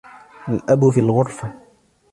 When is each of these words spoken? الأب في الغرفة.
الأب 0.49 0.89
في 0.89 0.99
الغرفة. 0.99 1.53